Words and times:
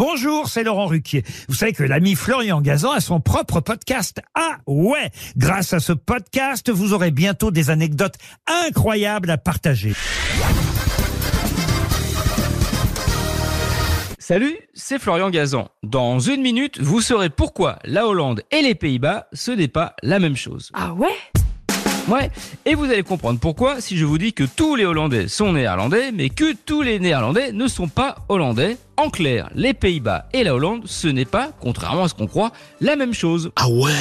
Bonjour, 0.00 0.48
c'est 0.48 0.64
Laurent 0.64 0.86
Ruquier. 0.86 1.24
Vous 1.46 1.54
savez 1.54 1.74
que 1.74 1.82
l'ami 1.82 2.14
Florian 2.14 2.62
Gazan 2.62 2.92
a 2.92 3.00
son 3.00 3.20
propre 3.20 3.60
podcast. 3.60 4.22
Ah 4.34 4.56
ouais 4.66 5.10
Grâce 5.36 5.74
à 5.74 5.78
ce 5.78 5.92
podcast, 5.92 6.70
vous 6.70 6.94
aurez 6.94 7.10
bientôt 7.10 7.50
des 7.50 7.68
anecdotes 7.68 8.14
incroyables 8.46 9.28
à 9.28 9.36
partager. 9.36 9.92
Salut, 14.18 14.56
c'est 14.72 14.98
Florian 14.98 15.28
Gazan. 15.28 15.68
Dans 15.82 16.18
une 16.18 16.40
minute, 16.40 16.80
vous 16.80 17.02
saurez 17.02 17.28
pourquoi 17.28 17.78
la 17.84 18.06
Hollande 18.06 18.42
et 18.50 18.62
les 18.62 18.74
Pays-Bas, 18.74 19.26
ce 19.34 19.50
n'est 19.50 19.68
pas 19.68 19.96
la 20.02 20.18
même 20.18 20.36
chose. 20.36 20.70
Ah 20.72 20.94
ouais? 20.94 21.08
Ouais, 22.10 22.28
et 22.64 22.74
vous 22.74 22.86
allez 22.86 23.04
comprendre 23.04 23.38
pourquoi 23.38 23.80
si 23.80 23.96
je 23.96 24.04
vous 24.04 24.18
dis 24.18 24.32
que 24.32 24.42
tous 24.42 24.74
les 24.74 24.84
Hollandais 24.84 25.28
sont 25.28 25.52
néerlandais, 25.52 26.10
mais 26.10 26.28
que 26.28 26.56
tous 26.56 26.82
les 26.82 26.98
néerlandais 26.98 27.52
ne 27.52 27.68
sont 27.68 27.86
pas 27.86 28.16
hollandais. 28.28 28.78
En 28.96 29.10
clair, 29.10 29.48
les 29.54 29.74
Pays-Bas 29.74 30.26
et 30.32 30.42
la 30.42 30.56
Hollande, 30.56 30.82
ce 30.86 31.06
n'est 31.06 31.24
pas, 31.24 31.52
contrairement 31.60 32.02
à 32.02 32.08
ce 32.08 32.14
qu'on 32.14 32.26
croit, 32.26 32.50
la 32.80 32.96
même 32.96 33.14
chose. 33.14 33.52
Ah 33.54 33.68
ouais 33.68 33.92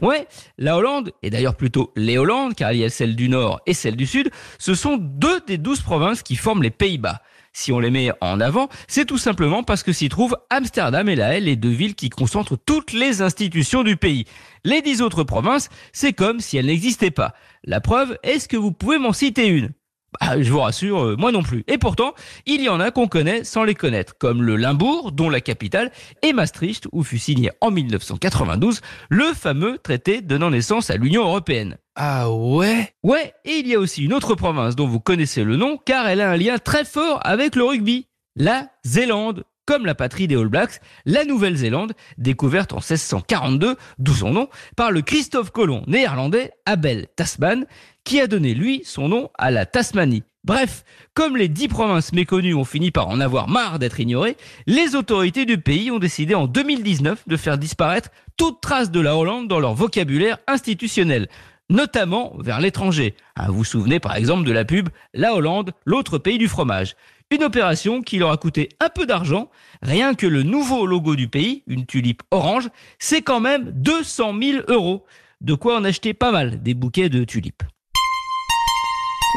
Ouais, 0.00 0.26
la 0.56 0.78
Hollande, 0.78 1.12
et 1.22 1.28
d'ailleurs 1.28 1.56
plutôt 1.56 1.92
les 1.94 2.16
Hollandes, 2.16 2.54
car 2.54 2.72
il 2.72 2.78
y 2.78 2.84
a 2.84 2.88
celle 2.88 3.14
du 3.14 3.28
Nord 3.28 3.60
et 3.66 3.74
celle 3.74 3.96
du 3.96 4.06
Sud, 4.06 4.30
ce 4.58 4.74
sont 4.74 4.96
deux 4.96 5.40
des 5.46 5.58
douze 5.58 5.82
provinces 5.82 6.22
qui 6.22 6.36
forment 6.36 6.62
les 6.62 6.70
Pays-Bas. 6.70 7.20
Si 7.58 7.72
on 7.72 7.80
les 7.80 7.90
met 7.90 8.12
en 8.20 8.38
avant, 8.38 8.68
c'est 8.86 9.04
tout 9.04 9.18
simplement 9.18 9.64
parce 9.64 9.82
que 9.82 9.92
s'y 9.92 10.08
trouvent 10.08 10.38
Amsterdam 10.48 11.08
et 11.08 11.16
La 11.16 11.34
Haye, 11.34 11.42
les 11.42 11.56
deux 11.56 11.68
villes 11.68 11.96
qui 11.96 12.08
concentrent 12.08 12.56
toutes 12.56 12.92
les 12.92 13.20
institutions 13.20 13.82
du 13.82 13.96
pays. 13.96 14.26
Les 14.62 14.80
dix 14.80 15.02
autres 15.02 15.24
provinces, 15.24 15.68
c'est 15.92 16.12
comme 16.12 16.38
si 16.38 16.56
elles 16.56 16.66
n'existaient 16.66 17.10
pas. 17.10 17.34
La 17.64 17.80
preuve, 17.80 18.16
est-ce 18.22 18.46
que 18.46 18.56
vous 18.56 18.70
pouvez 18.70 18.98
m'en 18.98 19.12
citer 19.12 19.48
une? 19.48 19.72
Bah, 20.20 20.40
je 20.40 20.52
vous 20.52 20.60
rassure, 20.60 21.02
euh, 21.04 21.16
moi 21.16 21.32
non 21.32 21.42
plus. 21.42 21.64
Et 21.66 21.78
pourtant, 21.78 22.14
il 22.46 22.62
y 22.62 22.68
en 22.68 22.78
a 22.78 22.92
qu'on 22.92 23.08
connaît 23.08 23.42
sans 23.42 23.64
les 23.64 23.74
connaître, 23.74 24.16
comme 24.16 24.40
le 24.40 24.54
Limbourg, 24.54 25.10
dont 25.10 25.28
la 25.28 25.40
capitale 25.40 25.90
est 26.22 26.32
Maastricht, 26.32 26.86
où 26.92 27.02
fut 27.02 27.18
signé 27.18 27.50
en 27.60 27.72
1992 27.72 28.82
le 29.10 29.34
fameux 29.34 29.78
traité 29.78 30.20
donnant 30.20 30.50
naissance 30.50 30.90
à 30.90 30.96
l'Union 30.96 31.24
européenne. 31.24 31.76
Ah 32.00 32.30
ouais? 32.30 32.94
Ouais, 33.02 33.34
et 33.44 33.56
il 33.56 33.66
y 33.66 33.74
a 33.74 33.80
aussi 33.80 34.04
une 34.04 34.12
autre 34.12 34.36
province 34.36 34.76
dont 34.76 34.86
vous 34.86 35.00
connaissez 35.00 35.42
le 35.42 35.56
nom, 35.56 35.76
car 35.84 36.06
elle 36.06 36.20
a 36.20 36.30
un 36.30 36.36
lien 36.36 36.56
très 36.58 36.84
fort 36.84 37.18
avec 37.24 37.56
le 37.56 37.64
rugby. 37.64 38.06
La 38.36 38.68
Zélande. 38.86 39.42
Comme 39.66 39.84
la 39.84 39.96
patrie 39.96 40.28
des 40.28 40.36
All 40.36 40.46
Blacks, 40.46 40.80
la 41.06 41.24
Nouvelle-Zélande, 41.24 41.94
découverte 42.16 42.72
en 42.72 42.76
1642, 42.76 43.74
d'où 43.98 44.14
son 44.14 44.30
nom, 44.30 44.48
par 44.76 44.92
le 44.92 45.02
Christophe 45.02 45.50
Colomb 45.50 45.82
néerlandais 45.88 46.52
Abel 46.66 47.08
Tasman, 47.16 47.66
qui 48.04 48.20
a 48.20 48.28
donné 48.28 48.54
lui 48.54 48.82
son 48.84 49.08
nom 49.08 49.30
à 49.36 49.50
la 49.50 49.66
Tasmanie. 49.66 50.22
Bref, 50.44 50.84
comme 51.14 51.36
les 51.36 51.48
dix 51.48 51.66
provinces 51.66 52.12
méconnues 52.12 52.54
ont 52.54 52.64
fini 52.64 52.92
par 52.92 53.08
en 53.08 53.18
avoir 53.18 53.48
marre 53.48 53.80
d'être 53.80 53.98
ignorées, 53.98 54.36
les 54.68 54.94
autorités 54.94 55.46
du 55.46 55.58
pays 55.58 55.90
ont 55.90 55.98
décidé 55.98 56.36
en 56.36 56.46
2019 56.46 57.24
de 57.26 57.36
faire 57.36 57.58
disparaître 57.58 58.10
toute 58.36 58.60
trace 58.60 58.92
de 58.92 59.00
la 59.00 59.16
Hollande 59.16 59.48
dans 59.48 59.58
leur 59.58 59.74
vocabulaire 59.74 60.38
institutionnel 60.46 61.26
notamment 61.68 62.34
vers 62.38 62.60
l'étranger. 62.60 63.14
Ah, 63.36 63.48
vous 63.48 63.58
vous 63.58 63.64
souvenez 63.64 64.00
par 64.00 64.16
exemple 64.16 64.44
de 64.44 64.52
la 64.52 64.64
pub 64.64 64.88
La 65.14 65.34
Hollande, 65.34 65.72
l'autre 65.84 66.18
pays 66.18 66.38
du 66.38 66.48
fromage. 66.48 66.96
Une 67.30 67.44
opération 67.44 68.00
qui 68.00 68.18
leur 68.18 68.30
a 68.30 68.38
coûté 68.38 68.70
un 68.80 68.88
peu 68.88 69.04
d'argent. 69.04 69.50
Rien 69.82 70.14
que 70.14 70.26
le 70.26 70.42
nouveau 70.42 70.86
logo 70.86 71.14
du 71.14 71.28
pays, 71.28 71.62
une 71.66 71.84
tulipe 71.84 72.22
orange, 72.30 72.68
c'est 72.98 73.20
quand 73.20 73.40
même 73.40 73.70
200 73.72 74.34
000 74.40 74.62
euros. 74.68 75.04
De 75.40 75.54
quoi 75.54 75.76
en 75.76 75.84
acheter 75.84 76.14
pas 76.14 76.32
mal, 76.32 76.62
des 76.62 76.74
bouquets 76.74 77.10
de 77.10 77.24
tulipes. 77.24 77.62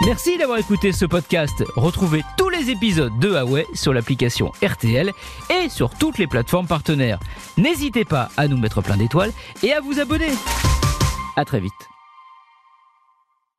Merci 0.06 0.38
d'avoir 0.38 0.58
écouté 0.58 0.94
ce 0.94 1.06
podcast. 1.06 1.64
Retrouvez 1.76 2.24
tous 2.38 2.50
les 2.50 2.72
épisodes 2.72 3.12
de 3.20 3.28
Huawei 3.28 3.66
sur 3.76 3.94
l'application 3.94 4.52
RTL 4.64 5.12
et 5.50 5.70
sur 5.70 5.92
toutes 5.92 6.18
les 6.18 6.28
plateformes 6.28 6.68
partenaires. 6.68 7.20
N'hésitez 7.58 8.06
pas 8.06 8.30
à 8.38 8.48
nous 8.48 8.58
mettre 8.58 8.82
plein 8.82 8.98
d'étoiles 8.98 9.32
et 9.62 9.74
à 9.74 9.82
vous 9.82 10.00
abonner. 10.00 10.32
À 11.36 11.46
très 11.46 11.60
vite. 11.60 11.91